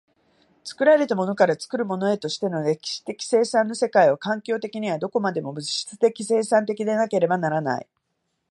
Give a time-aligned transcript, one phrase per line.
[0.63, 7.87] 作られたものから作るものへとしての歴史的生産の世界は、環境的にはどこまでも物質的生産的でなければならない。